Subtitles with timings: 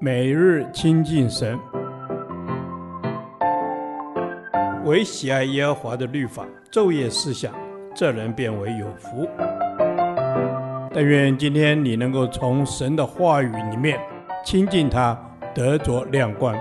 [0.00, 1.58] 每日亲近神，
[4.84, 7.54] 唯喜爱耶和华的律法，昼夜思想，
[7.94, 9.26] 这人便为有福。
[10.92, 13.98] 但愿今天你能够从神的话语里面
[14.44, 15.18] 亲近他，
[15.54, 16.56] 得着亮光。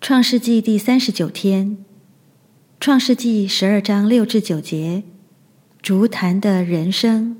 [0.00, 1.78] 创世纪第三十九天，
[2.78, 5.02] 创世纪十二章六至九节，
[5.82, 7.38] 筑坛的人生。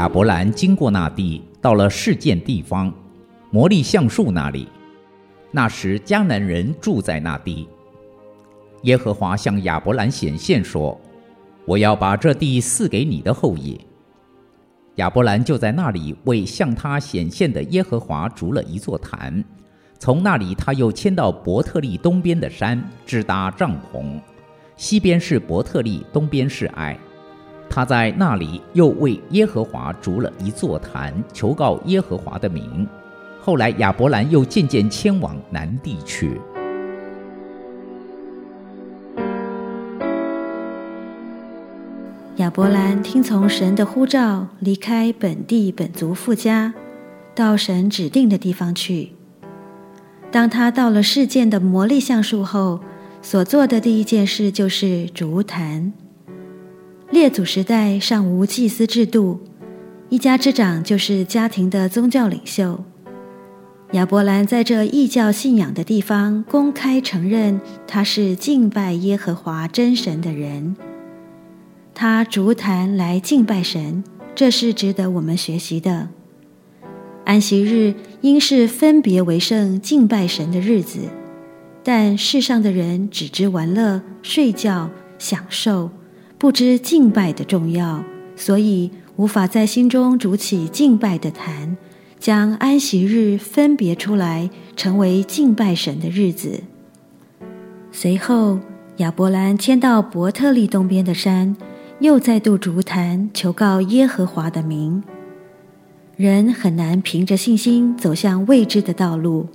[0.00, 2.90] 亚伯兰经过那地，到了事件地方，
[3.50, 4.66] 摩利橡树那里。
[5.50, 7.68] 那时迦南人住在那地。
[8.84, 10.98] 耶和华向亚伯兰显现说
[11.68, 13.78] ：“我要把这地赐给你的后裔。”
[14.96, 19.44] 亚伯兰就在那里为向他显现的耶和华筑了一座坛。
[19.98, 24.18] 从那里，他又迁到伯特利东边的山，支搭帐篷。
[24.78, 26.98] 西边是伯特利，东边是爱。
[27.70, 32.84] 他在那里又为耶和华筑了一座坛，求告耶和华的名。
[33.40, 36.40] 后来亚伯兰又渐渐迁往南地去。
[42.36, 46.74] 亚伯兰听从神的呼召，离开本地本族父家，
[47.34, 49.10] 到神指定的地方去。
[50.32, 52.80] 当他到了示剑的魔力橡树后，
[53.22, 55.92] 所做的第一件事就是筑坛。
[57.10, 59.40] 列祖时代尚无祭司制度，
[60.10, 62.84] 一家之长就是家庭的宗教领袖。
[63.92, 70.76] 亚伯兰在这异教信仰的地方公开承认他是敬拜耶和华真神的人，
[71.92, 74.04] 他逐坛来敬拜神，
[74.36, 76.10] 这是值得我们学习的。
[77.24, 81.00] 安息日应是分别为圣敬拜神的日子，
[81.82, 84.88] 但世上的人只知玩乐、睡觉、
[85.18, 85.90] 享受。
[86.40, 88.02] 不知敬拜的重要，
[88.34, 91.76] 所以无法在心中筑起敬拜的坛，
[92.18, 96.62] 将安息日分别出来，成为敬拜神的日子。
[97.92, 98.58] 随后，
[98.96, 101.54] 亚伯兰迁到伯特利东边的山，
[101.98, 105.02] 又再度筑坛，求告耶和华的名。
[106.16, 109.48] 人很难凭着信心走向未知的道路，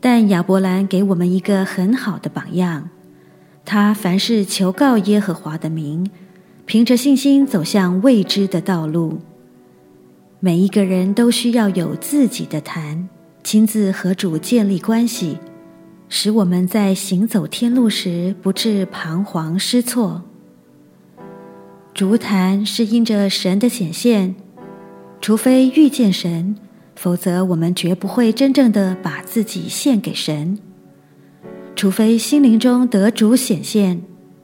[0.00, 2.90] 但亚伯兰给我们一个很好的榜样。
[3.72, 6.10] 他凡事求告耶和华的名，
[6.66, 9.20] 凭着信心走向未知的道路。
[10.40, 13.08] 每一个人都需要有自己的坛，
[13.44, 15.38] 亲自和主建立关系，
[16.08, 20.22] 使我们在行走天路时不致彷徨失措。
[21.94, 24.34] 筑坛是因着神的显现，
[25.20, 26.56] 除非遇见神，
[26.96, 30.58] 否则我们绝不会真正的把自己献给神。
[31.80, 34.02] 除非心灵中得主显现，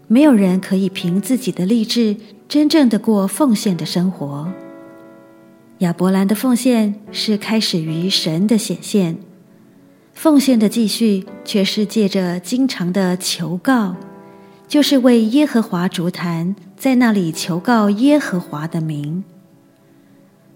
[0.08, 2.16] 没有人可以凭自己的励志
[2.48, 4.50] 真正的过奉献的生活。
[5.80, 9.18] 亚伯兰的奉献是开始于神的显现，
[10.14, 13.96] 奉献的继续却是借着经常的求告，
[14.66, 19.22] 就是为耶和华筑坛，在那里求告耶和华的名。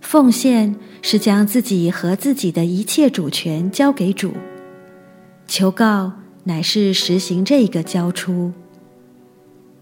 [0.00, 4.32] 奉献是将自己和自己的一切主权交给主，
[5.46, 6.12] 求告。
[6.44, 8.52] 乃是实行这个交出。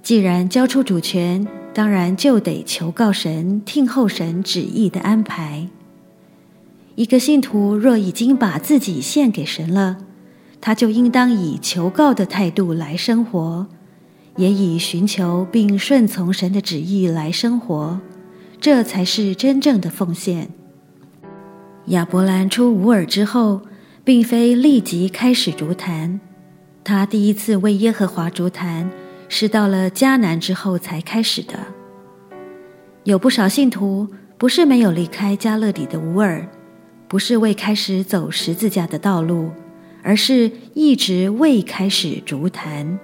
[0.03, 5.69] 既然交出主权，当然就得求告神，听候神旨意的安排。
[6.95, 9.99] 一个信徒若已经把自己献给神了，
[10.61, 13.67] 他就应当以求告的态度来生活，
[14.37, 18.01] 也以寻求并顺从神的旨意来生活，
[18.61, 20.49] 这才是真正的奉献。
[21.87, 23.61] 亚伯兰出乌尔之后，
[24.03, 26.19] 并非立即开始筑坛。
[26.89, 28.91] 他第一次为耶和华烛坛，
[29.29, 31.53] 是到了迦南之后才开始的。
[33.05, 36.49] 有不少信徒不是没有离开迦勒底的乌尔，
[37.07, 39.51] 不是未开始走十字架的道路，
[40.03, 42.99] 而是一直未开始烛坛，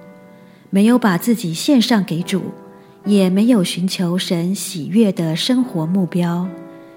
[0.70, 2.40] 没有把自己献上给主，
[3.04, 6.48] 也没有寻求神喜悦的生活目标，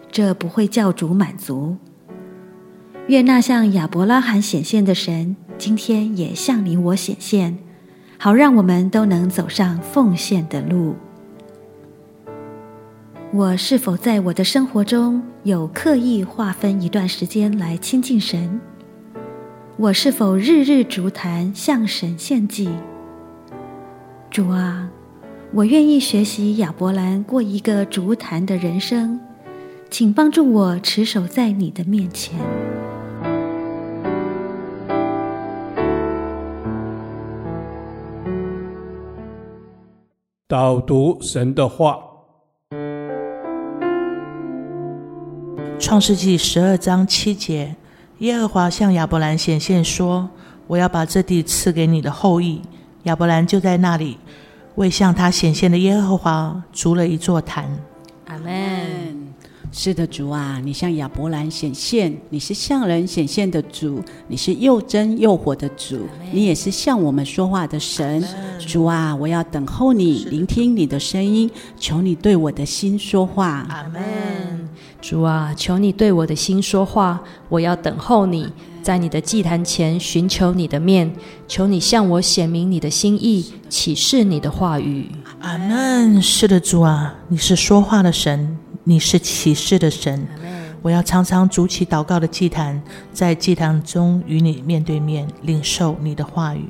[0.09, 1.75] 这不会叫主满足。
[3.07, 7.57] 愿那向亚伯拉罕显现的神，今天也向你我显现，
[8.17, 10.95] 好让我们都能走上奉献的路。
[13.33, 18.61] 我是否在我的生活中有刻意划分一段时间来亲近神？
[19.77, 22.69] 我是否日日筑坛向神献祭？
[24.29, 24.89] 主啊，
[25.53, 29.19] 我愿意学习亚伯兰过一个筑坛的人生，
[29.89, 32.39] 请帮助我持守在你的面前。
[40.49, 41.99] 导读神的话，
[45.77, 47.75] 《创世纪》十二章七节，
[48.19, 50.29] 耶和华向亚伯兰显现说
[50.67, 52.61] ：“我要把这地赐给你的后裔。”
[53.03, 54.17] 亚伯兰就在那里
[54.75, 57.69] 为向他显现的耶和华筑了一座坛。
[58.27, 59.16] 阿门。
[59.79, 65.99] 是的，主啊，你向亚伯兰显现，你是向人显现的主，你是又真又活的主，
[66.33, 68.25] 你也是向我们说话的神。
[68.57, 71.47] 主啊，我要等候你，聆听你的声音，
[71.77, 73.67] 求你对我的心说话。
[73.69, 74.67] 阿门。
[74.99, 78.51] 主啊，求你对我的心说话，我要等候你，
[78.81, 81.13] 在你的祭坛前寻求你的面，
[81.47, 85.11] 求你向我显明你的心意，启示你的话语。
[85.41, 86.19] 阿门。
[86.19, 88.57] 是的，主啊，你是说话的神。
[88.87, 90.25] 你是启示的神，
[90.81, 92.81] 我要常常筑起祷告的祭坛，
[93.11, 96.61] 在祭坛中与你面对面，领受你的话语。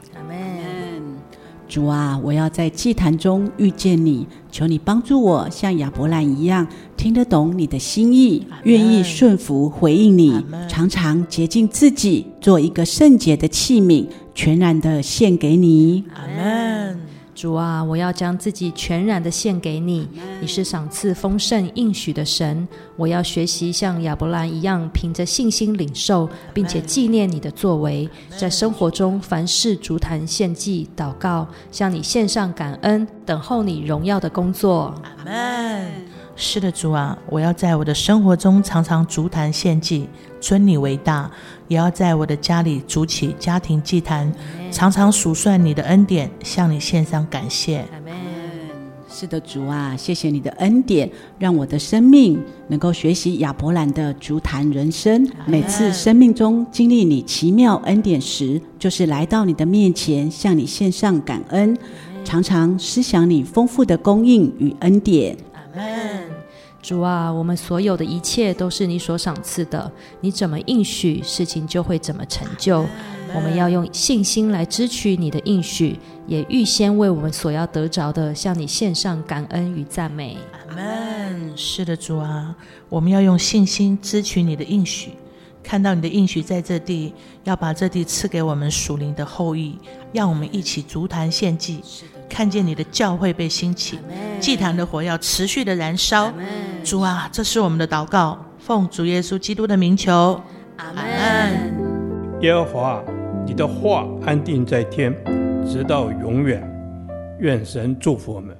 [1.70, 16.04] 主啊，我要在祭坛中遇见你，求你帮助我，像亚伯兰一样，听得懂你的心意，愿意顺服回应你，常常洁净自己，做一个圣洁的器皿，全然的献给你。
[16.16, 16.67] 阿门。
[17.38, 20.10] 主啊，我要将自己全然的献给你。
[20.42, 35.00] 你是赏赐丰盛应许的神，我要学习像亚伯兰一样，凭着信心领受，并且纪念你的作为，在生活中凡事足坛献祭、祷告，向你献上感恩，等候你荣耀的工作。
[35.04, 36.07] 阿门。
[36.40, 40.08] 是的，主啊，我要在我的生活中常常足坛献祭，
[40.40, 41.28] 尊你为大；
[41.68, 44.32] 也要在我的家里筑起家庭祭坛，
[44.72, 47.84] 常常数算你的恩典，向你献上感谢。
[49.10, 55.28] 是的，主啊，谢谢你的恩典，让我的生命能够学习亚伯兰的足坛人生。
[55.48, 61.76] 每次生命中经历你奇妙恩典时，就是来到你的面前，向你献上感恩，
[62.24, 65.36] 常常思想你丰富的供应与恩典。
[65.54, 66.27] 阿门。
[66.88, 69.92] 主啊，我们所有的一切都是你所赏赐的，
[70.22, 72.86] 你怎么应许，事情就会怎么成就。
[73.36, 80.38] 我们要用信心来支取你的应许，也预先为我们所要得着的，向你献上感恩与赞美。
[80.70, 81.52] 阿门。
[81.58, 82.56] 是的，主啊，
[82.88, 85.12] 我们要用信心支取你的应许，
[85.62, 87.14] 看到你的应许在这地，
[87.44, 89.78] 要把这地赐给我们属灵的后裔，
[90.14, 91.82] 让我们一起足坛献祭。
[92.30, 93.98] 看见你的教会被兴起，
[94.42, 96.32] 祭坛的火要持续的燃烧。
[96.88, 100.42] 主啊，这是我们的祷告，奉主耶稣基督的名求。
[100.78, 102.40] 阿门。
[102.40, 103.04] 耶和华，
[103.46, 105.14] 你的话安定在天，
[105.70, 106.64] 直到永远。
[107.40, 108.56] 愿神祝福我们。